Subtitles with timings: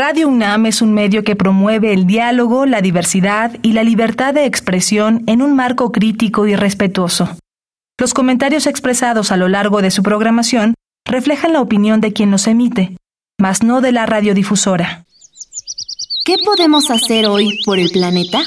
[0.00, 4.44] Radio UNAM es un medio que promueve el diálogo, la diversidad y la libertad de
[4.44, 7.36] expresión en un marco crítico y respetuoso.
[7.98, 10.74] Los comentarios expresados a lo largo de su programación
[11.04, 12.96] reflejan la opinión de quien los emite,
[13.40, 15.04] mas no de la radiodifusora.
[16.24, 18.38] ¿Qué podemos hacer hoy por el planeta?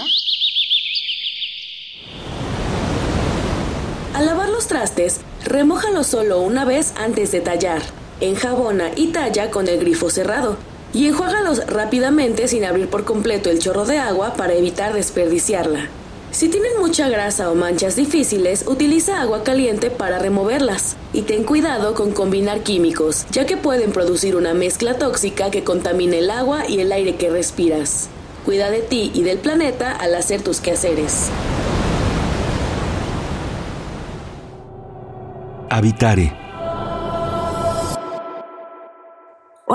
[4.13, 7.81] Al lavar los trastes, remójalo solo una vez antes de tallar.
[8.21, 10.70] Enjabona y talla con el grifo cerrado.
[10.93, 15.89] Y enjuágalos rápidamente sin abrir por completo el chorro de agua para evitar desperdiciarla.
[16.31, 20.95] Si tienen mucha grasa o manchas difíciles, utiliza agua caliente para removerlas.
[21.11, 26.19] Y ten cuidado con combinar químicos, ya que pueden producir una mezcla tóxica que contamine
[26.19, 28.07] el agua y el aire que respiras.
[28.45, 31.29] Cuida de ti y del planeta al hacer tus quehaceres.
[35.69, 36.40] Habitare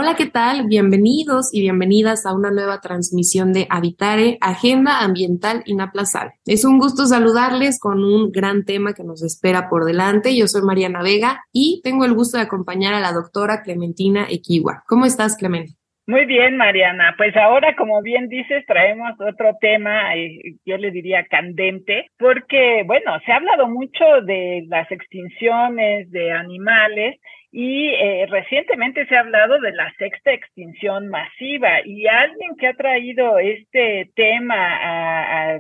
[0.07, 0.69] Hola, ¿qué tal?
[0.69, 6.35] Bienvenidos y bienvenidas a una nueva transmisión de Habitare, Agenda Ambiental Inaplazable.
[6.47, 10.37] Es un gusto saludarles con un gran tema que nos espera por delante.
[10.37, 14.85] Yo soy Mariana Vega y tengo el gusto de acompañar a la doctora Clementina Equiwa.
[14.87, 15.73] ¿Cómo estás, Clemente?
[16.07, 17.17] Muy bien, Mariana.
[17.17, 23.11] Pues ahora, como bien dices, traemos otro tema, eh, yo le diría candente, porque, bueno,
[23.27, 27.19] se ha hablado mucho de las extinciones de animales
[27.59, 32.75] y eh, recientemente se ha hablado de la sexta extinción masiva y alguien que ha
[32.75, 35.59] traído este tema a,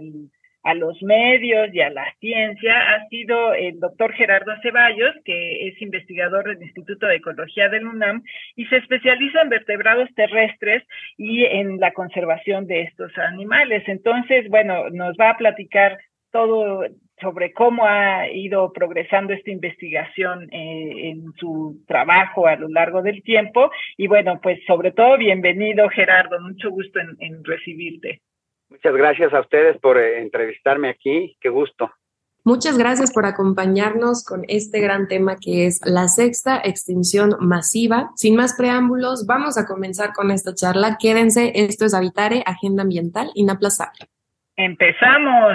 [0.62, 5.80] a, los medios y a la ciencia ha sido el doctor Gerardo Ceballos, que es
[5.80, 8.22] investigador del Instituto de Ecología del UNAM
[8.56, 10.83] y se especializa en vertebrados terrestres
[11.17, 13.84] y en la conservación de estos animales.
[13.86, 15.97] Entonces, bueno, nos va a platicar
[16.30, 16.84] todo
[17.20, 23.23] sobre cómo ha ido progresando esta investigación eh, en su trabajo a lo largo del
[23.23, 23.70] tiempo.
[23.97, 28.20] Y bueno, pues sobre todo bienvenido Gerardo, mucho gusto en, recibirte.
[28.69, 31.91] Muchas gracias a ustedes por eh, entrevistarme aquí, qué gusto.
[32.45, 38.11] Muchas gracias por acompañarnos con este gran tema que es la sexta extinción masiva.
[38.14, 40.96] Sin más preámbulos, vamos a comenzar con esta charla.
[41.01, 44.07] Quédense, esto es Habitare, Agenda Ambiental Inaplazable.
[44.55, 45.55] Empezamos.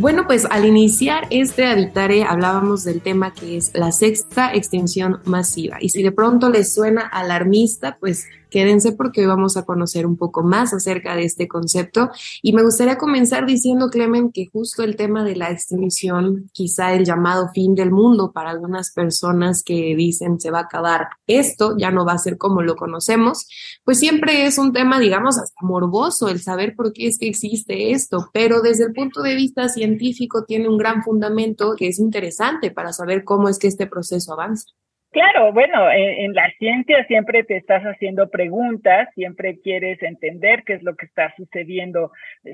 [0.00, 5.76] Bueno, pues al iniciar este Habitare hablábamos del tema que es la sexta extinción masiva.
[5.78, 10.16] Y si de pronto les suena alarmista, pues Quédense porque hoy vamos a conocer un
[10.16, 12.10] poco más acerca de este concepto
[12.42, 17.04] y me gustaría comenzar diciendo, Clemen, que justo el tema de la extinción, quizá el
[17.04, 21.90] llamado fin del mundo para algunas personas que dicen se va a acabar esto, ya
[21.90, 23.46] no va a ser como lo conocemos,
[23.84, 27.92] pues siempre es un tema, digamos, hasta morboso el saber por qué es que existe
[27.92, 32.70] esto, pero desde el punto de vista científico tiene un gran fundamento que es interesante
[32.70, 34.66] para saber cómo es que este proceso avanza.
[35.10, 40.82] Claro, bueno, en, la ciencia siempre te estás haciendo preguntas, siempre quieres entender qué es
[40.84, 42.12] lo que está sucediendo,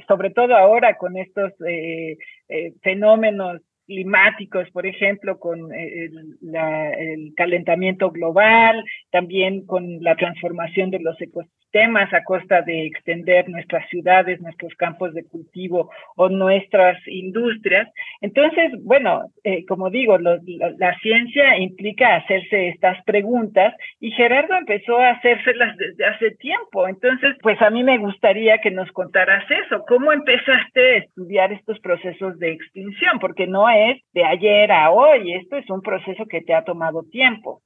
[0.08, 2.16] sobre todo ahora con estos eh,
[2.48, 11.00] eh, fenómenos climáticos, por ejemplo, con eh, el, calentamiento global, también con la transformación de
[11.00, 11.66] los ecosistemas
[12.12, 17.88] a costa de extender nuestras ciudades, nuestros campos de cultivo o nuestras industrias.
[18.20, 25.10] Entonces, bueno, eh, como digo, la, ciencia implica hacerse estas preguntas y Gerardo empezó a
[25.10, 26.88] hacérselas desde hace tiempo.
[26.88, 29.84] Entonces, pues a mí me gustaría que nos contaras eso.
[29.86, 33.19] ¿Cómo empezaste a estudiar estos procesos de extinción?
[33.20, 37.03] Porque no es de ayer a hoy, esto es un proceso que te ha tomado
[37.10, 37.60] tiempo.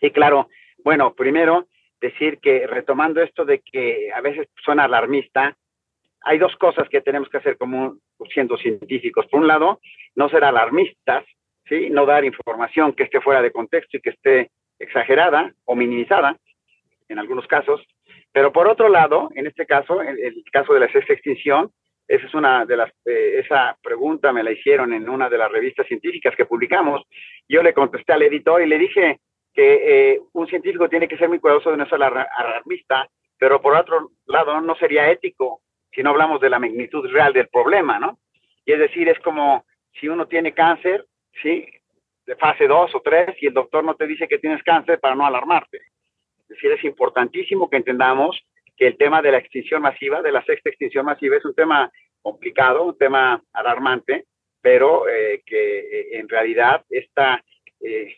[0.00, 0.48] Sí, claro.
[0.84, 1.66] Bueno, primero,
[2.00, 5.56] decir que retomando esto de que a veces suena alarmista,
[6.22, 7.98] hay dos cosas que tenemos que hacer como
[8.32, 9.26] siendo científicos.
[9.26, 9.80] Por un lado,
[10.14, 11.24] no ser alarmistas,
[11.68, 11.88] ¿sí?
[11.90, 16.36] no dar información que esté fuera de contexto y que esté exagerada o minimizada
[17.08, 17.80] en algunos casos.
[18.32, 21.70] Pero por otro lado, en este caso, en el caso de la sexta extinción,
[22.08, 25.50] esa es una de las, eh, esa pregunta me la hicieron en una de las
[25.50, 27.02] revistas científicas que publicamos.
[27.48, 29.20] Yo le contesté al editor y le dije,
[29.56, 33.08] que eh, un científico tiene que ser muy cuidadoso de no ser alarmista,
[33.38, 37.48] pero por otro lado no sería ético si no hablamos de la magnitud real del
[37.48, 38.18] problema, ¿no?
[38.66, 39.64] Y es decir, es como
[39.98, 41.06] si uno tiene cáncer,
[41.42, 41.66] ¿sí?
[42.26, 45.14] De fase 2 o 3 y el doctor no te dice que tienes cáncer para
[45.14, 45.78] no alarmarte.
[46.42, 48.38] Es decir, es importantísimo que entendamos
[48.76, 51.90] que el tema de la extinción masiva, de la sexta extinción masiva, es un tema
[52.20, 54.26] complicado, un tema alarmante,
[54.60, 57.42] pero eh, que eh, en realidad esta
[57.80, 58.16] eh,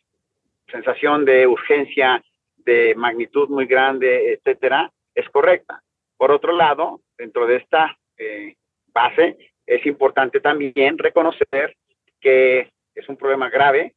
[0.71, 2.23] sensación de urgencia,
[2.57, 5.83] de magnitud muy grande, etcétera, es correcta.
[6.17, 7.97] Por otro lado, dentro de esta
[8.93, 9.37] base,
[9.67, 11.77] es importante también reconocer
[12.21, 13.95] que es un problema grave,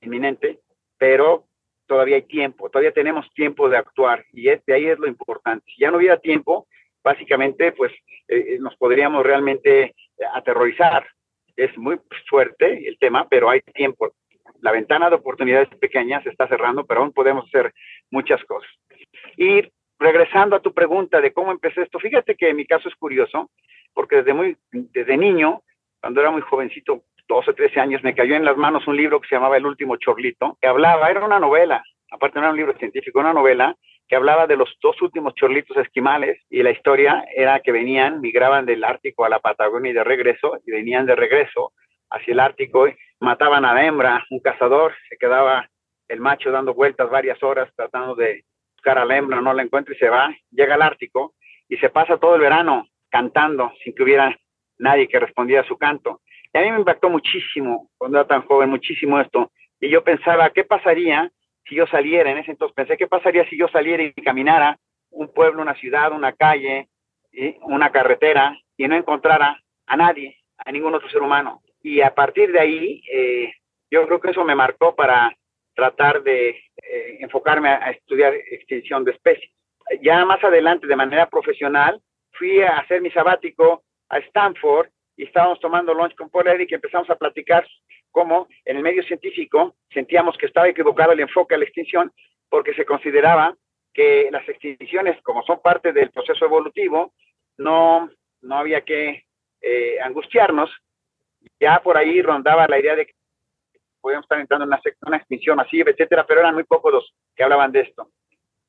[0.00, 0.60] inminente,
[0.98, 1.44] pero
[1.86, 5.64] todavía hay tiempo, todavía tenemos tiempo de actuar y de ahí es lo importante.
[5.72, 6.66] Si ya no hubiera tiempo,
[7.02, 7.92] básicamente, pues
[8.28, 9.94] eh, nos podríamos realmente
[10.34, 11.06] aterrorizar.
[11.54, 11.98] Es muy
[12.28, 14.12] fuerte el tema, pero hay tiempo.
[14.60, 17.72] La ventana de oportunidades pequeñas se está cerrando, pero aún podemos hacer
[18.10, 18.70] muchas cosas.
[19.36, 19.62] Y
[19.98, 23.50] regresando a tu pregunta de cómo empecé esto, fíjate que en mi caso es curioso,
[23.94, 25.62] porque desde muy, desde niño,
[26.00, 29.28] cuando era muy jovencito, 12, 13 años, me cayó en las manos un libro que
[29.28, 32.78] se llamaba El último chorlito, que hablaba, era una novela, aparte no era un libro
[32.78, 33.76] científico, una novela
[34.08, 38.64] que hablaba de los dos últimos chorlitos esquimales y la historia era que venían, migraban
[38.64, 41.72] del Ártico a la Patagonia y de regreso, y venían de regreso
[42.10, 42.86] hacia el Ártico,
[43.20, 45.68] mataban a la hembra, un cazador, se quedaba
[46.08, 48.44] el macho dando vueltas varias horas tratando de
[48.76, 51.34] buscar a la hembra, no la encuentra y se va, llega al Ártico
[51.68, 54.36] y se pasa todo el verano cantando sin que hubiera
[54.78, 56.20] nadie que respondiera a su canto.
[56.52, 59.50] Y a mí me impactó muchísimo cuando era tan joven, muchísimo esto.
[59.80, 61.30] Y yo pensaba, ¿qué pasaría
[61.66, 62.30] si yo saliera?
[62.30, 64.78] En ese entonces pensé, ¿qué pasaría si yo saliera y caminara
[65.10, 66.88] un pueblo, una ciudad, una calle,
[67.62, 71.62] una carretera y no encontrara a nadie, a ningún otro ser humano?
[71.86, 73.52] Y a partir de ahí, eh,
[73.92, 75.32] yo creo que eso me marcó para
[75.72, 79.52] tratar de eh, enfocarme a, a, estudiar extinción de especies.
[80.02, 82.02] Ya más adelante, de manera profesional,
[82.32, 86.74] fui a hacer mi sabático a Stanford y estábamos tomando lunch con Paul Eric y
[86.74, 87.64] empezamos a platicar
[88.10, 92.12] cómo en el medio científico sentíamos que estaba equivocado el enfoque a la extinción
[92.48, 93.56] porque se consideraba
[93.94, 97.12] que las extinciones, como son parte del proceso evolutivo,
[97.58, 98.10] no,
[98.42, 99.22] no había que
[99.60, 100.68] eh, angustiarnos.
[101.60, 103.12] Ya por ahí rondaba la idea de que
[104.00, 107.72] podíamos estar entrando en una, extinción masiva, etcétera, pero eran muy pocos los que hablaban
[107.72, 108.10] de esto.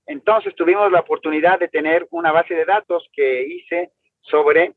[0.05, 3.91] Entonces tuvimos la oportunidad de tener una base de datos que hice
[4.21, 4.73] sobre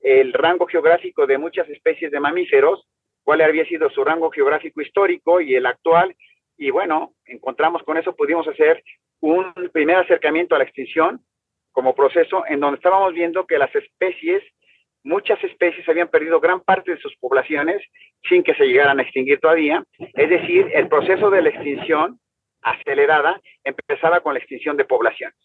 [0.00, 2.86] el rango geográfico de muchas especies de mamíferos,
[3.22, 6.16] cuál había sido su rango geográfico histórico y el actual.
[6.56, 8.82] Y bueno, encontramos con eso, pudimos hacer
[9.20, 11.20] un primer acercamiento a la extinción
[11.70, 14.42] como proceso en donde estábamos viendo que las especies,
[15.04, 17.82] muchas especies habían perdido gran parte de sus poblaciones
[18.28, 19.84] sin que se llegaran a extinguir todavía.
[19.98, 22.20] Es decir, el proceso de la extinción
[22.62, 25.36] acelerada empezaba con la extinción de poblaciones.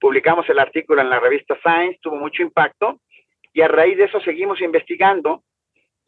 [0.00, 3.00] Publicamos el artículo en la revista Science, tuvo mucho impacto
[3.52, 5.44] y a raíz de eso seguimos investigando.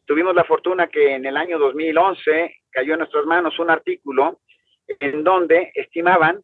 [0.05, 4.41] Tuvimos la fortuna que en el año 2011 cayó en nuestras manos un artículo
[4.99, 6.41] en donde estimaban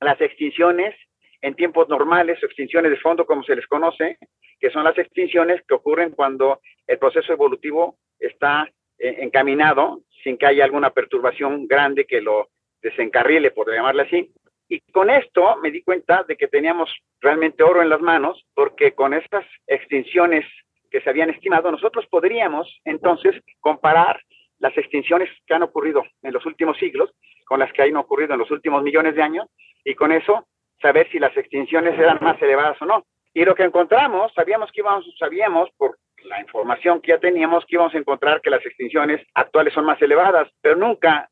[0.00, 0.94] las extinciones
[1.42, 4.18] en tiempos normales extinciones de fondo, como se les conoce,
[4.58, 8.68] que son las extinciones que ocurren cuando el proceso evolutivo está
[8.98, 12.48] eh, encaminado sin que haya alguna perturbación grande que lo
[12.82, 14.32] desencarrile, por llamarle así.
[14.68, 18.92] Y con esto me di cuenta de que teníamos realmente oro en las manos, porque
[18.92, 20.44] con estas extinciones
[20.90, 24.20] que se habían estimado, nosotros podríamos entonces comparar
[24.58, 27.10] las extinciones que han ocurrido en los últimos siglos
[27.44, 29.46] con las que han ocurrido en los últimos millones de años
[29.84, 30.46] y con eso
[30.80, 33.04] saber si las extinciones eran más elevadas o no.
[33.36, 37.74] Y lo que encontramos, sabíamos que íbamos, sabíamos por la información que ya teníamos que
[37.74, 41.28] íbamos a encontrar que las extinciones actuales son más elevadas, pero nunca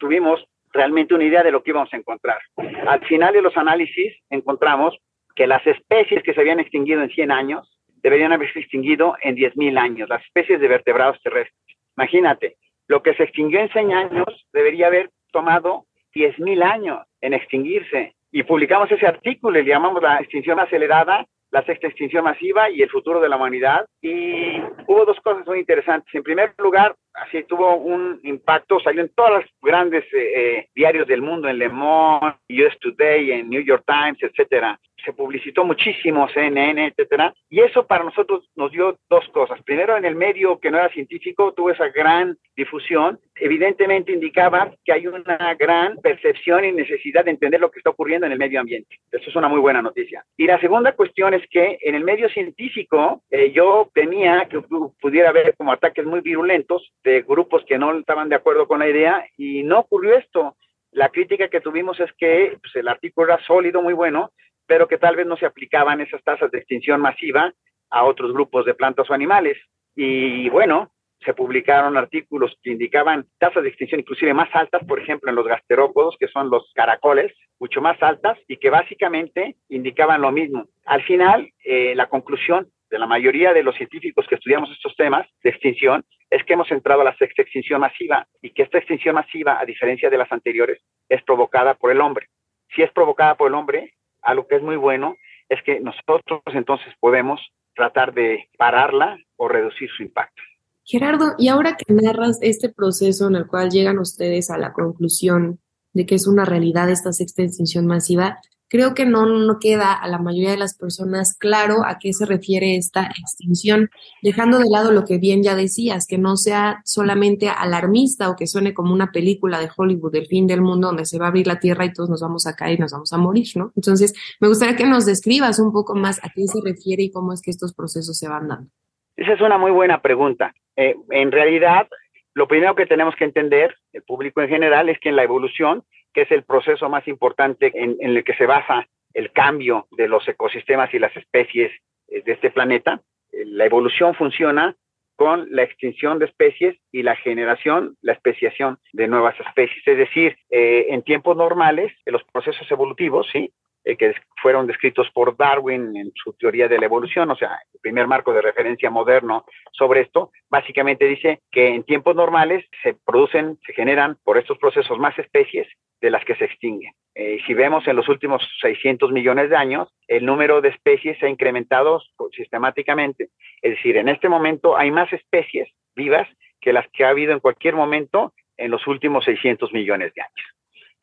[0.00, 2.40] tuvimos realmente una idea de lo que íbamos a encontrar.
[2.88, 4.98] Al final de los análisis encontramos
[5.36, 9.78] que las especies que se habían extinguido en 100 años deberían haberse extinguido en 10.000
[9.78, 11.76] años, las especies de vertebrados terrestres.
[11.96, 12.56] Imagínate,
[12.88, 15.84] lo que se extinguió en 100 años debería haber tomado
[16.16, 18.16] 10.000 años en extinguirse.
[18.32, 22.82] Y publicamos ese artículo y le llamamos la extinción acelerada la sexta extinción masiva y
[22.82, 23.86] el futuro de la humanidad.
[24.02, 26.12] Y hubo dos cosas muy interesantes.
[26.12, 31.06] En primer lugar, así tuvo un impacto, salió en todos los grandes eh, eh, diarios
[31.06, 36.28] del mundo, en Le Monde, US Today, en New York Times, etcétera se publicitó muchísimo,
[36.28, 39.62] CNN, etcétera, y eso para nosotros nos dio dos cosas.
[39.62, 44.92] Primero, en el medio que no era científico, tuvo esa gran difusión, evidentemente indicaba que
[44.92, 48.60] hay una gran percepción y necesidad de entender lo que está ocurriendo en el medio
[48.60, 48.96] ambiente.
[49.10, 50.24] Eso es una muy buena noticia.
[50.36, 54.60] Y la segunda cuestión es que en el medio científico eh, yo temía que
[55.00, 58.88] pudiera haber como ataques muy virulentos de grupos que no estaban de acuerdo con la
[58.88, 60.56] idea y no ocurrió esto.
[60.92, 64.30] La crítica que tuvimos es que pues, el artículo era sólido, muy bueno,
[64.66, 67.52] pero que tal vez no se aplicaban esas tasas de extinción masiva
[67.90, 69.58] a otros grupos de plantas o animales.
[69.94, 70.92] Y bueno,
[71.24, 75.46] se publicaron artículos que indicaban tasas de extinción inclusive más altas, por ejemplo, en los
[75.46, 80.66] gasterópodos, que son los caracoles, mucho más altas y que básicamente indicaban lo mismo.
[80.84, 85.26] Al final, eh, la conclusión de la mayoría de los científicos que estudiamos estos temas
[85.42, 89.14] de extinción es que hemos entrado a la sexta extinción masiva y que esta extinción
[89.14, 92.28] masiva, a diferencia de las anteriores, es provocada por el hombre.
[92.74, 93.94] Si es provocada por el hombre,
[94.24, 95.16] algo que es muy bueno
[95.48, 97.40] es que nosotros entonces podemos
[97.74, 100.42] tratar de pararla o reducir su impacto.
[100.84, 105.60] Gerardo, y ahora que narras este proceso en el cual llegan ustedes a la conclusión
[105.92, 108.38] de que es una realidad esta sexta extinción masiva,
[108.74, 112.26] creo que no, no queda a la mayoría de las personas claro a qué se
[112.26, 113.88] refiere esta extinción,
[114.20, 118.48] dejando de lado lo que bien ya decías, que no sea solamente alarmista o que
[118.48, 121.46] suene como una película de Hollywood del fin del mundo donde se va a abrir
[121.46, 123.70] la tierra y todos nos vamos a caer y nos vamos a morir, ¿no?
[123.76, 127.32] Entonces, me gustaría que nos describas un poco más a qué se refiere y cómo
[127.32, 128.70] es que estos procesos se van dando.
[129.14, 130.52] Esa es una muy buena pregunta.
[130.74, 131.86] Eh, en realidad,
[132.34, 135.84] lo primero que tenemos que entender, el público en general, es que en la evolución,
[136.12, 140.26] que es el proceso más importante en, el que se basa el cambio de los
[140.28, 141.70] ecosistemas y las especies
[142.08, 143.00] eh, de este planeta,
[143.32, 144.76] eh, la evolución funciona
[145.16, 149.86] con la extinción de especies y la generación, la especiación de nuevas especies.
[149.86, 153.52] Es decir, en tiempos normales, los procesos evolutivos, ¿sí?
[153.84, 157.80] Eh, que fueron descritos por Darwin en su teoría de la evolución, o sea, el
[157.80, 163.58] primer marco de referencia moderno sobre esto, básicamente dice que en tiempos normales se producen,
[163.66, 165.68] se generan por estos procesos más especies
[166.00, 166.94] de las que se extinguen.
[167.14, 171.26] Eh, si vemos en los últimos 600 millones de años, el número de especies se
[171.26, 172.00] ha incrementado
[172.34, 173.28] sistemáticamente,
[173.60, 176.26] es decir, en este momento hay más especies vivas
[176.58, 180.54] que las que ha habido en cualquier momento en los últimos 600 millones de años.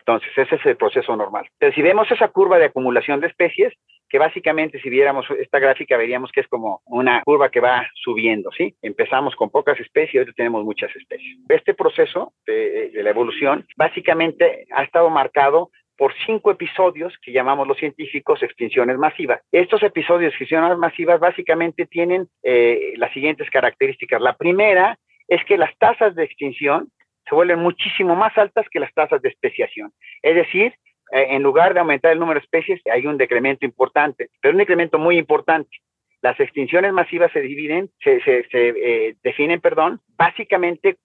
[0.06, 1.48] Entonces, ese es el proceso normal.
[1.58, 3.74] Pero si vemos esa curva de acumulación de especies,
[4.10, 8.52] que básicamente si viéramos esta gráfica veríamos que es como una curva que va subiendo,
[8.52, 8.76] ¿sí?
[8.82, 11.38] Empezamos con pocas especies y ahora tenemos muchas especies.
[11.48, 17.68] Este proceso de, de la evolución básicamente ha estado marcado por cinco episodios que llamamos
[17.68, 19.40] los científicos extinciones masivas.
[19.52, 24.20] Estos episodios de extinciones masivas básicamente tienen eh, las siguientes características.
[24.20, 26.90] La primera es que las tasas de extinción
[27.28, 29.92] se vuelven muchísimo más altas que las tasas de especiación.
[30.22, 30.74] Es decir,
[31.12, 34.60] eh, en lugar de aumentar el número de especies, hay un decremento importante, pero un
[34.60, 35.78] decremento muy importante.
[36.22, 40.98] Las extinciones masivas se dividen, se, eh, definen, perdón, básicamente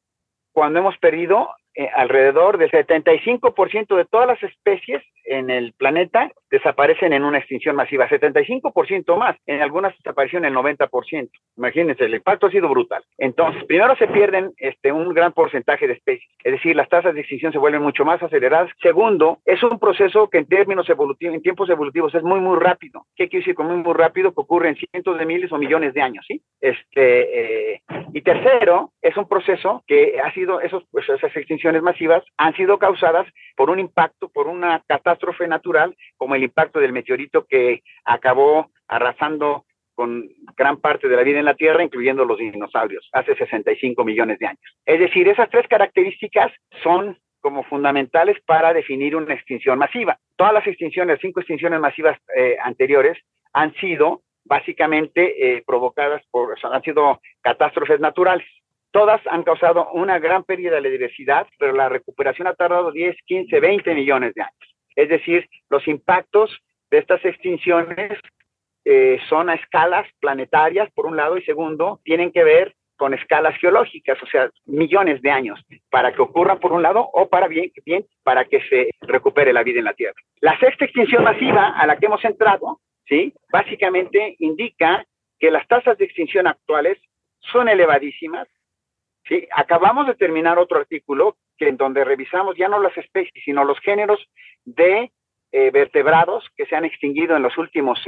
[0.53, 7.13] cuando hemos perdido eh, alrededor del 75% de todas las especies en el planeta desaparecen
[7.13, 11.29] en una extinción masiva, 75% más, en algunas desaparecieron el 90%.
[11.57, 13.03] Imagínense, el impacto ha sido brutal.
[13.19, 17.21] Entonces, primero se pierden este, un gran porcentaje de especies, es decir, las tasas de
[17.21, 18.71] extinción se vuelven mucho más aceleradas.
[18.81, 23.07] Segundo, es un proceso que en términos evolutivos, en tiempos evolutivos es muy, muy rápido.
[23.17, 24.33] ¿Qué quiere decir con muy, muy rápido?
[24.33, 26.41] Que ocurre en cientos de miles o millones de años, ¿sí?
[26.61, 32.23] Este, eh, y tercero, es un proceso que ha sido, esos, pues, esas extinciones masivas
[32.37, 35.16] han sido causadas por un impacto, por una catástrofe
[35.49, 41.39] natural, como el impacto del meteorito que acabó arrasando con gran parte de la vida
[41.39, 44.79] en la Tierra, incluyendo los dinosaurios, hace 65 millones de años.
[44.85, 50.19] Es decir, esas tres características son como fundamentales para definir una extinción masiva.
[50.37, 53.17] Todas las extinciones, cinco extinciones masivas eh, anteriores,
[53.53, 58.47] han sido básicamente eh, provocadas por, han sido catástrofes naturales.
[58.91, 63.17] Todas han causado una gran pérdida de la diversidad, pero la recuperación ha tardado 10,
[63.25, 64.66] 15, 20 millones de años.
[64.97, 66.51] Es decir, los impactos
[66.91, 68.19] de estas extinciones
[68.85, 73.57] eh, son a escalas planetarias, por un lado, y segundo, tienen que ver con escalas
[73.59, 77.71] geológicas, o sea, millones de años, para que ocurra por un lado o para bien,
[77.85, 80.15] bien, para que se recupere la vida en la Tierra.
[80.41, 83.35] La sexta extinción masiva a la que hemos entrado, ¿sí?
[83.53, 85.05] Básicamente indica
[85.39, 86.99] que las tasas de extinción actuales
[87.41, 88.49] son elevadísimas,
[89.29, 93.65] Sí, acabamos de terminar otro artículo que en donde revisamos ya no las especies, sino
[93.65, 94.25] los géneros
[94.65, 95.11] de
[95.53, 97.99] eh, vertebrados que se han extinguido en los últimos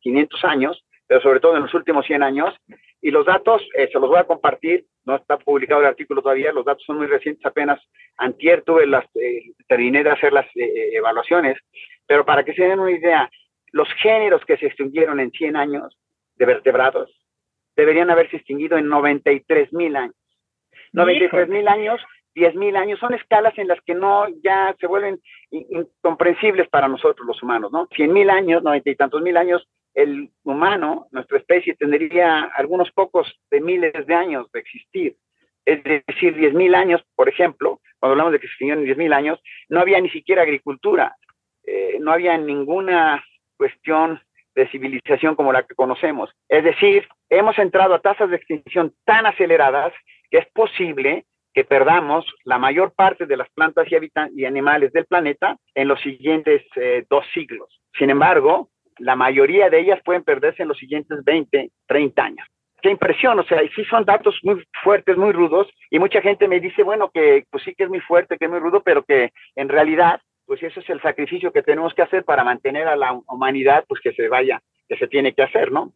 [0.00, 2.54] 500 eh, años, pero sobre todo en los últimos 100 años.
[3.00, 6.52] Y los datos eh, se los voy a compartir, no está publicado el artículo todavía,
[6.52, 7.80] los datos son muy recientes, apenas
[8.16, 9.06] antier tuve las,
[9.68, 11.56] terminé de hacer las evaluaciones,
[12.06, 13.30] pero para que se den una idea,
[13.72, 15.96] los géneros que se extinguieron en 100 años
[16.34, 17.10] de vertebrados
[17.76, 20.16] deberían haberse extinguido en 93 mil años.
[20.92, 22.00] 93 mil años,
[22.38, 27.26] 10 mil años, son escalas en las que no ya se vuelven incomprensibles para nosotros
[27.26, 27.88] los humanos, ¿no?
[27.94, 33.26] 100 mil años, 90 y tantos mil años, el humano, nuestra especie, tendría algunos pocos
[33.50, 35.16] de miles de años de existir.
[35.64, 39.12] Es decir, 10 mil años, por ejemplo, cuando hablamos de que se extinguieron 10 mil
[39.12, 41.16] años, no había ni siquiera agricultura,
[41.66, 43.24] eh, no había ninguna
[43.56, 44.20] cuestión
[44.54, 46.30] de civilización como la que conocemos.
[46.48, 49.92] Es decir, hemos entrado a tasas de extinción tan aceleradas
[50.30, 51.26] que es posible
[51.58, 53.96] que perdamos la mayor parte de las plantas y,
[54.40, 57.80] y animales del planeta en los siguientes eh, dos siglos.
[57.98, 62.46] Sin embargo, la mayoría de ellas pueden perderse en los siguientes 20, 30 años.
[62.80, 66.60] Qué impresión, o sea, sí son datos muy fuertes, muy rudos, y mucha gente me
[66.60, 69.32] dice, bueno, que pues sí que es muy fuerte, que es muy rudo, pero que
[69.56, 73.14] en realidad, pues eso es el sacrificio que tenemos que hacer para mantener a la
[73.26, 75.92] humanidad, pues que se vaya, que se tiene que hacer, ¿no?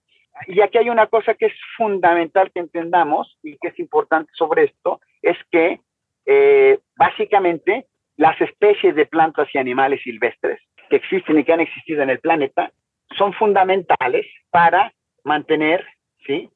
[0.47, 4.65] Y aquí hay una cosa que es fundamental que entendamos y que es importante sobre
[4.65, 5.81] esto, es que
[6.27, 7.87] eh, básicamente
[8.17, 12.21] las especies de plantas y animales silvestres que existen y que han existido en el
[12.21, 12.73] planeta
[13.17, 14.93] son fundamentales para
[15.25, 15.87] mantener
[16.27, 16.51] ¿sí?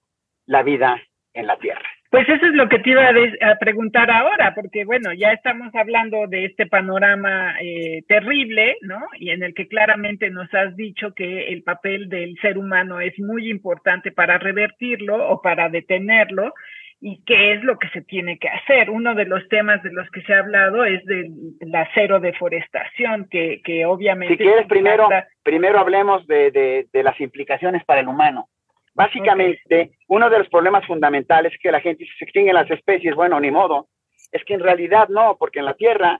[0.46, 1.02] la vida
[1.34, 1.88] en la Tierra.
[2.16, 6.26] Pues eso es lo que te iba a, preguntar ahora, porque bueno, ya estamos hablando
[6.26, 9.00] de este panorama eh, terrible, ¿no?
[9.18, 13.12] Y en el que claramente nos has dicho que el papel del ser humano es
[13.18, 16.54] muy importante para revertirlo o para detenerlo
[17.02, 18.88] y qué es lo que se tiene que hacer.
[18.88, 21.28] Uno de los temas de los que se ha hablado es de
[21.66, 24.38] la cero deforestación, que, que obviamente...
[24.38, 25.06] Si quieres, primero,
[25.42, 28.48] primero hablemos de, de, de las implicaciones para el humano.
[28.96, 33.38] Básicamente, uno de los problemas fundamentales es que la gente se extinguen las especies, bueno,
[33.38, 33.88] ni modo.
[34.32, 36.18] Es que en realidad no, porque en la Tierra,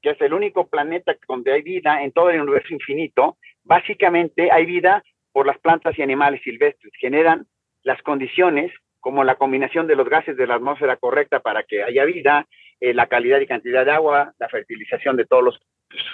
[0.00, 4.64] que es el único planeta donde hay vida en todo el universo infinito, básicamente hay
[4.64, 6.94] vida por las plantas y animales silvestres.
[6.98, 7.44] Generan
[7.82, 12.06] las condiciones como la combinación de los gases de la atmósfera correcta para que haya
[12.06, 12.46] vida,
[12.80, 15.60] eh, la calidad y cantidad de agua, la fertilización de todos los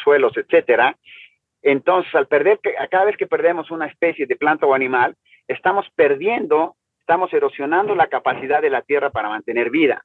[0.02, 0.96] suelos, etcétera.
[1.62, 2.58] Entonces, al perder,
[2.90, 5.14] cada vez que perdemos una especie de planta o animal,
[5.48, 10.04] estamos perdiendo, estamos erosionando la capacidad de la Tierra para mantener vida.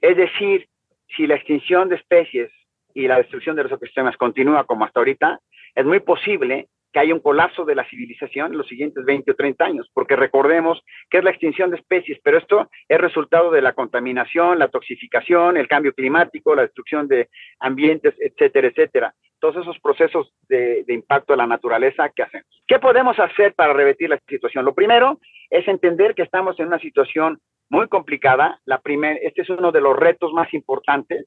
[0.00, 0.68] Es decir,
[1.16, 2.50] si la extinción de especies
[2.94, 5.40] y la destrucción de los ecosistemas continúa como hasta ahorita,
[5.74, 9.34] es muy posible que haya un colapso de la civilización en los siguientes 20 o
[9.34, 13.62] 30 años, porque recordemos que es la extinción de especies, pero esto es resultado de
[13.62, 17.28] la contaminación, la toxificación, el cambio climático, la destrucción de
[17.60, 22.46] ambientes, etcétera, etcétera todos esos procesos de, impacto a la naturaleza que hacemos.
[22.66, 24.64] ¿Qué podemos hacer para revertir la situación?
[24.64, 27.38] Lo primero es entender que estamos en una situación
[27.70, 28.60] muy complicada.
[28.64, 31.26] La primer, este es uno de los retos más importantes.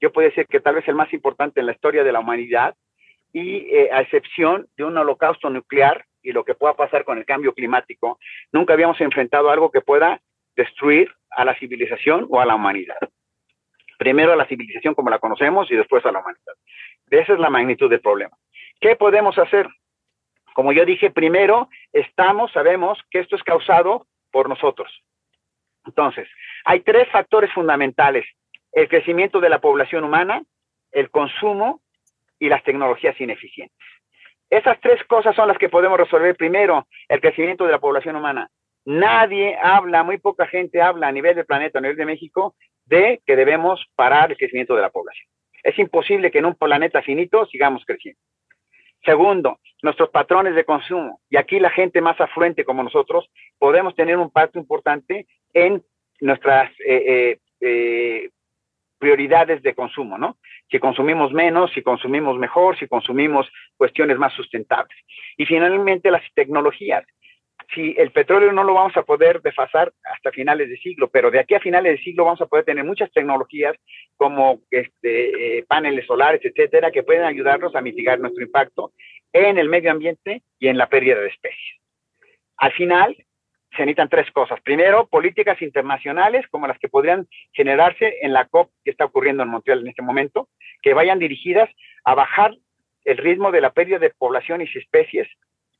[0.00, 2.74] Yo puedo decir que tal vez el más importante en la historia de la humanidad
[3.34, 7.26] y eh, a excepción de un holocausto nuclear y lo que pueda pasar con el
[7.26, 8.18] cambio climático,
[8.52, 10.20] nunca habíamos enfrentado algo que pueda
[10.54, 12.96] destruir a la civilización o a la humanidad.
[13.98, 16.54] Primero a la civilización como la conocemos y después a la humanidad.
[17.10, 18.36] Esa es la magnitud del problema.
[18.80, 19.68] ¿Qué podemos hacer?
[20.54, 25.02] Como yo dije, primero estamos, sabemos que esto es causado por nosotros.
[25.84, 26.28] Entonces,
[26.64, 28.24] hay tres factores fundamentales.
[28.72, 30.42] El crecimiento de la población humana,
[30.92, 31.80] el consumo
[32.44, 33.74] y las tecnologías ineficientes.
[34.50, 38.50] Esas tres cosas son las que podemos resolver primero, el crecimiento de la población humana.
[38.84, 42.54] Nadie habla, muy poca gente habla a nivel del planeta, a nivel de México,
[42.84, 45.26] de que debemos parar el crecimiento de la población.
[45.62, 48.20] Es imposible que en un planeta finito sigamos creciendo.
[49.02, 51.20] Segundo, nuestros patrones de consumo.
[51.30, 55.82] Y aquí la gente más afluente como nosotros podemos tener un impacto importante en
[56.20, 58.30] nuestras eh, eh, eh,
[58.98, 60.38] prioridades de consumo, ¿no?
[60.70, 64.96] Si consumimos menos, si consumimos mejor, si consumimos cuestiones más sustentables.
[65.36, 67.04] Y finalmente las tecnologías
[67.72, 71.38] si el petróleo no lo vamos a poder desfasar hasta finales de siglo, pero de
[71.38, 73.76] aquí a finales de siglo vamos a poder tener muchas tecnologías
[74.16, 78.92] como este, eh, paneles solares, etcétera, que pueden ayudarnos a mitigar nuestro impacto
[79.32, 81.80] en el medio ambiente y en la pérdida de especies.
[82.56, 83.16] Al final,
[83.76, 84.60] se necesitan tres cosas.
[84.62, 89.48] Primero, políticas internacionales como las que podrían generarse en la COP que está ocurriendo en
[89.48, 90.48] Montreal en este momento,
[90.82, 91.70] que vayan dirigidas
[92.04, 92.54] a bajar
[93.04, 95.28] el ritmo de la pérdida de población y especies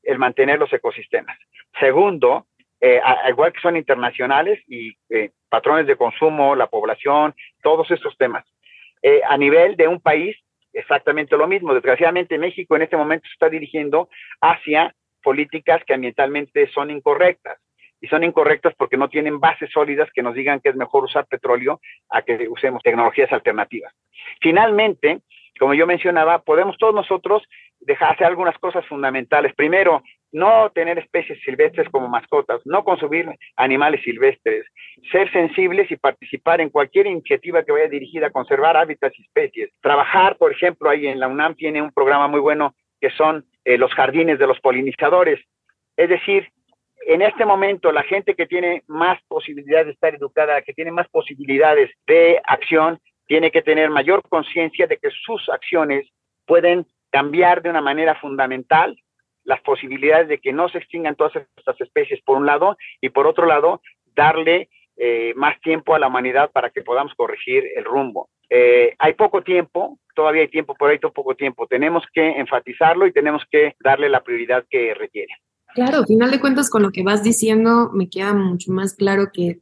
[0.02, 1.38] el mantener los ecosistemas.
[1.80, 2.46] Segundo,
[2.80, 8.44] eh, igual que son internacionales y eh, patrones de consumo, la población, todos estos temas.
[9.02, 10.37] Eh, a nivel de un país,
[10.72, 11.72] exactamente lo mismo.
[11.72, 14.09] Desgraciadamente México en este momento se está dirigiendo
[14.40, 17.59] hacia políticas que ambientalmente son incorrectas.
[18.05, 21.25] Y son incorrectas porque no tienen bases sólidas que nos digan que es mejor usar
[21.25, 23.95] petróleo a que usemos tecnologías alternativas.
[24.43, 25.21] Finalmente,
[25.59, 27.43] como yo mencionaba, podemos todos nosotros
[27.81, 29.55] dejar hacer algunas cosas fundamentales.
[29.55, 34.67] Primero, no tener especies silvestres como mascotas, no consumir animales silvestres,
[35.11, 39.71] ser sensibles y participar en cualquier iniciativa que vaya dirigida a conservar hábitats y especies.
[39.81, 43.79] Trabajar, por ejemplo, ahí en la UNAM tiene un programa muy bueno que son eh,
[43.79, 45.40] los jardines de los polinizadores.
[45.97, 46.51] Es decir,
[47.07, 51.09] en este momento la gente que tiene más posibilidades de estar educada, que tiene más
[51.09, 56.09] posibilidades de acción, tiene que tener mayor conciencia de que sus acciones
[56.47, 58.97] pueden cambiar de una manera fundamental
[59.45, 63.27] las posibilidades de que no se extingan todas estas especies, por un lado, y por
[63.27, 63.83] otro lado,
[64.14, 68.31] darle eh, más tiempo a la humanidad para que podamos corregir el rumbo.
[68.49, 71.67] Eh, hay poco tiempo, todavía hay tiempo, pero hay poco tiempo.
[71.67, 75.35] Tenemos que enfatizarlo y tenemos que darle la prioridad que requiere.
[75.75, 79.31] Claro, al final de cuentas, con lo que vas diciendo, me queda mucho más claro
[79.33, 79.61] que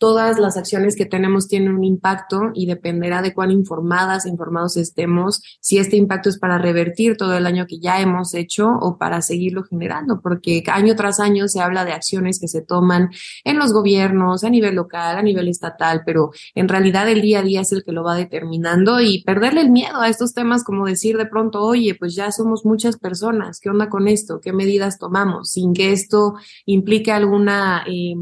[0.00, 5.42] todas las acciones que tenemos tienen un impacto y dependerá de cuán informadas, informados estemos,
[5.60, 9.20] si este impacto es para revertir todo el año que ya hemos hecho o para
[9.20, 13.10] seguirlo generando, porque año tras año se habla de acciones que se toman
[13.44, 17.42] en los gobiernos, a nivel local, a nivel estatal, pero en realidad el día a
[17.42, 20.86] día es el que lo va determinando y perderle el miedo a estos temas como
[20.86, 24.40] decir de pronto, oye, pues ya somos muchas personas, ¿qué onda con esto?
[24.40, 25.50] ¿Qué medidas tomamos?
[25.50, 27.84] Sin que esto implique alguna...
[27.86, 28.14] Eh,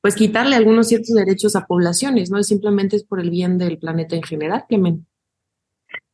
[0.00, 2.42] pues quitarle algunos ciertos derechos a poblaciones, ¿no?
[2.42, 5.06] Simplemente es por el bien del planeta en general, Clemen.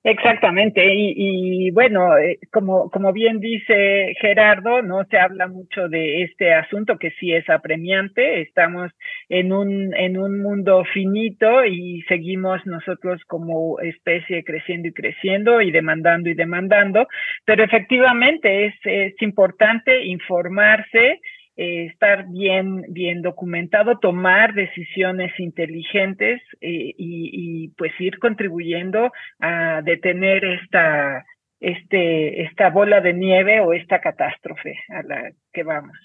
[0.09, 6.55] Exactamente, y, bueno, eh, como, como bien dice Gerardo, no se habla mucho de este
[6.55, 8.93] asunto que sí es apremiante, estamos
[9.29, 15.73] en un, en un mundo finito y seguimos nosotros como especie creciendo y creciendo y
[15.73, 17.09] demandando y demandando,
[17.45, 21.21] pero efectivamente es, es importante informarse,
[21.57, 30.45] eh, estar bien, bien documentado, tomar decisiones inteligentes eh, y, pues ir contribuyendo a detener
[30.45, 31.25] esta,
[31.61, 35.97] este, esta bola de nieve o esta catástrofe a la que vamos.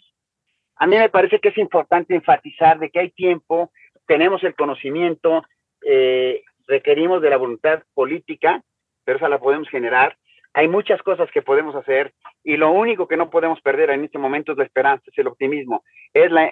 [0.77, 3.71] A mí me parece que es importante enfatizar de que hay tiempo,
[4.07, 5.43] tenemos el conocimiento,
[5.85, 8.63] eh, requerimos de la voluntad política,
[9.03, 10.17] pero esa la podemos generar,
[10.53, 14.17] hay muchas cosas que podemos hacer y lo único que no podemos perder en este
[14.17, 15.83] momento es la esperanza, es el optimismo,
[16.13, 16.51] es la,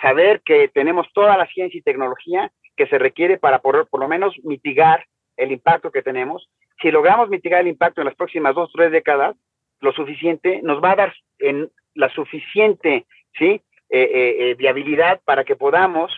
[0.00, 4.08] saber que tenemos toda la ciencia y tecnología que se requiere para por, por lo
[4.08, 5.04] menos mitigar
[5.36, 6.48] el impacto que tenemos.
[6.82, 9.36] Si logramos mitigar el impacto en las próximas dos o tres décadas,
[9.80, 13.06] lo suficiente, nos va a dar en la suficiente
[13.38, 13.62] ¿sí?
[13.90, 16.12] Eh, eh, eh, viabilidad para que podamos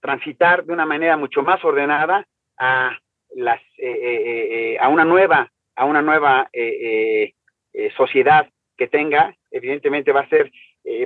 [0.00, 2.26] transitar de una manera mucho más ordenada
[2.58, 2.96] a,
[3.34, 3.60] las,
[4.80, 7.34] a una nueva a una nueva eh, eh,
[7.72, 10.50] eh, sociedad que tenga, evidentemente va a ser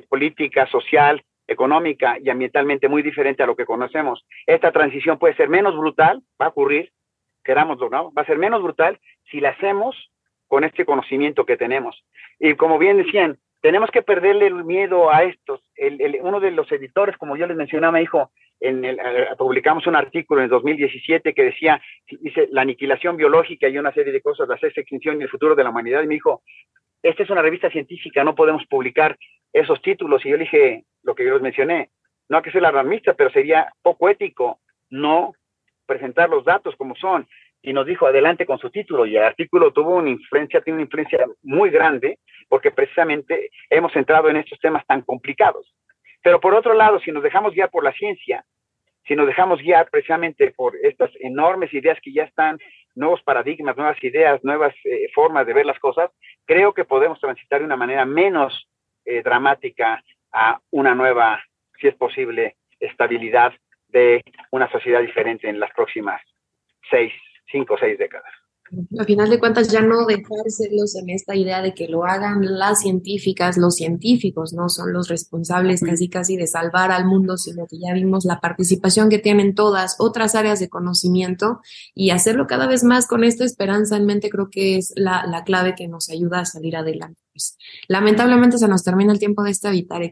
[0.09, 4.25] política, social, económica y ambientalmente muy diferente a lo que conocemos.
[4.47, 6.93] Esta transición puede ser menos brutal, va a ocurrir,
[7.45, 8.11] querámoslo, ¿no?
[8.13, 8.99] Va a ser menos brutal
[9.31, 10.11] si la hacemos
[10.49, 12.05] con este conocimiento que tenemos.
[12.39, 15.61] Y como bien decían, tenemos que perderle el miedo a estos.
[16.23, 19.97] uno de los editores, como yo les mencionaba, me dijo, en el, eh, publicamos un
[19.97, 21.81] artículo en el 2017 que decía,
[22.21, 25.55] dice, la aniquilación biológica y una serie de cosas, la sexta extinción y el futuro
[25.55, 26.03] de la humanidad.
[26.03, 26.43] Y me dijo,
[27.03, 29.17] esta es una revista científica, no podemos publicar
[29.53, 30.25] esos títulos.
[30.25, 31.91] Y yo le dije, lo que yo les mencioné,
[32.29, 35.33] no hay que ser alarmista, pero sería poco ético no
[35.87, 37.27] presentar los datos como son.
[37.63, 39.07] Y nos dijo, adelante con su título.
[39.07, 44.29] Y el artículo tuvo una influencia, tiene una influencia muy grande, porque precisamente hemos entrado
[44.29, 45.75] en estos temas tan complicados.
[46.27, 48.45] Pero por otro lado, si nos dejamos guiar por la ciencia,
[49.07, 52.59] si nos dejamos guiar precisamente por estas enormes ideas que ya están,
[52.97, 56.11] nuevos paradigmas, nuevas ideas, nuevas eh, formas de ver las cosas,
[56.45, 58.69] creo que podemos transitar de una manera menos
[59.05, 61.41] eh, dramática a una nueva,
[61.81, 63.53] si es posible, estabilidad
[63.87, 66.21] de una sociedad diferente en las próximas
[66.91, 67.13] seis,
[67.53, 68.33] cinco o seis décadas.
[68.99, 72.81] A final de cuentas, ya no dejárselos en esta idea de que lo hagan las
[72.81, 77.79] científicas, los científicos, no son los responsables casi casi de salvar al mundo, sino que
[77.79, 81.61] ya vimos la participación que tienen todas otras áreas de conocimiento
[81.95, 85.75] y hacerlo cada vez más con esta esperanza en mente creo que es la, clave
[85.77, 87.21] que nos ayuda a salir adelante.
[87.33, 87.57] Pues,
[87.89, 90.11] lamentablemente se nos termina el tiempo de esta Vitare,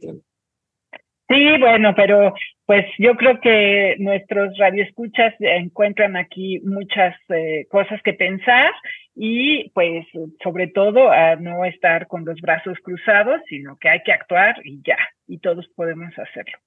[1.27, 2.35] Sí, bueno, pero
[2.67, 8.73] pues yo creo que nuestros radioescuchas encuentran aquí muchas eh, cosas que pensar
[9.15, 10.07] y pues
[10.43, 14.81] sobre todo a no estar con los brazos cruzados, sino que hay que actuar y
[14.83, 16.59] ya, y todos podemos hacerlo.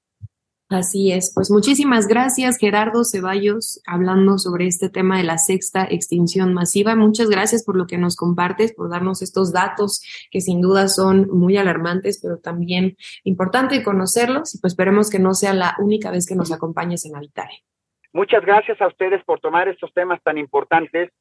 [0.69, 6.53] Así es, pues muchísimas gracias Gerardo Ceballos hablando sobre este tema de la sexta extinción
[6.53, 6.93] masiva.
[6.93, 11.29] Muchas gracias por lo que nos compartes, por darnos estos datos que sin duda son
[11.29, 16.27] muy alarmantes, pero también importante conocerlos y pues esperemos que no sea la única vez
[16.27, 17.63] que nos acompañes en Habitare.
[18.11, 21.11] Muchas gracias a ustedes por tomar estos temas tan importantes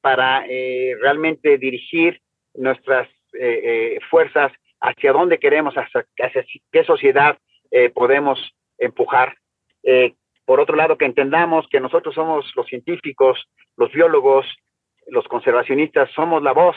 [0.00, 2.20] para eh, realmente dirigir
[2.54, 6.04] nuestras eh, eh, fuerzas hacia dónde queremos, hacia,
[6.72, 7.38] qué sociedad
[7.94, 8.38] podemos
[8.78, 9.36] empujar.
[9.82, 14.46] Eh, por otro lado, que entendamos que nosotros somos los científicos, los biólogos,
[15.08, 16.76] los conservacionistas, somos la voz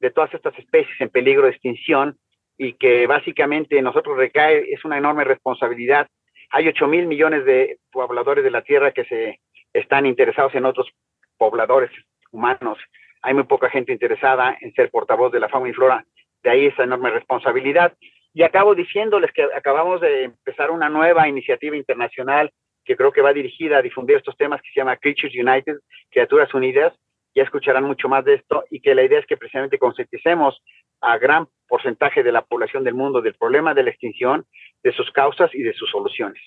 [0.00, 2.16] de todas estas especies en peligro de extinción
[2.56, 6.08] y que básicamente nosotros recae, es una enorme responsabilidad.
[6.50, 9.40] Hay 8 mil millones de pobladores de la Tierra que se
[9.72, 10.88] están interesados en otros
[11.36, 11.90] pobladores
[12.32, 12.78] humanos.
[13.22, 16.04] Hay muy poca gente interesada en ser portavoz de la fauna y flora.
[16.42, 17.92] De ahí esa enorme responsabilidad.
[18.34, 22.50] Y acabo diciéndoles que acabamos de empezar una nueva iniciativa internacional
[22.84, 25.76] que creo que va dirigida a difundir estos temas que se llama Creatures United,
[26.10, 26.94] Criaturas Unidas,
[27.34, 30.60] ya escucharán mucho más de esto y que la idea es que precisamente concienticemos
[31.00, 34.46] a gran porcentaje de la población del mundo del problema de la extinción,
[34.82, 36.40] de sus causas y de sus soluciones.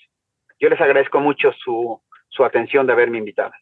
[0.58, 3.52] Yo les agradezco mucho su, su atención de haberme invitado.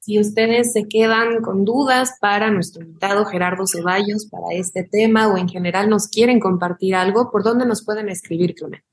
[0.00, 5.36] Si ustedes se quedan con dudas para nuestro invitado Gerardo Ceballos para este tema o
[5.36, 8.87] en general nos quieren compartir algo, ¿por dónde nos pueden escribir, Clemente?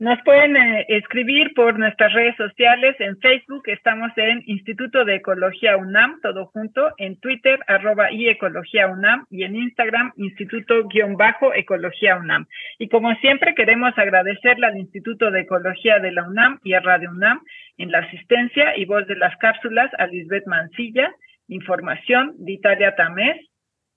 [0.00, 2.96] Nos pueden eh, escribir por nuestras redes sociales.
[2.98, 6.92] En Facebook estamos en Instituto de Ecología UNAM, todo junto.
[6.98, 9.24] En Twitter, arroba y Ecología UNAM.
[9.30, 12.48] Y en Instagram, Instituto-Ecología UNAM.
[12.80, 17.10] Y como siempre, queremos agradecerle al Instituto de Ecología de la UNAM y a Radio
[17.10, 17.42] UNAM
[17.78, 21.14] en la asistencia y voz de las cápsulas a Lisbeth Mancilla.
[21.46, 23.36] Información de Italia Tamés.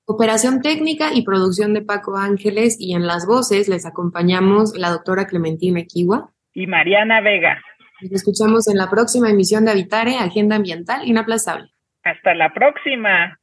[0.09, 5.27] Operación técnica y producción de Paco Ángeles y en las voces les acompañamos la doctora
[5.27, 7.61] Clementina Equiwa y Mariana Vega.
[7.99, 11.73] Nos escuchamos en la próxima emisión de Habitare, Agenda Ambiental Inaplazable.
[12.05, 13.37] Hasta la próxima.